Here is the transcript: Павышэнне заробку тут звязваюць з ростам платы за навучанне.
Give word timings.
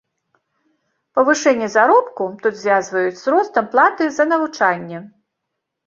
Павышэнне 1.19 1.69
заробку 1.75 2.23
тут 2.47 2.53
звязваюць 2.65 3.21
з 3.23 3.37
ростам 3.37 3.65
платы 3.79 4.03
за 4.21 4.31
навучанне. 4.35 4.97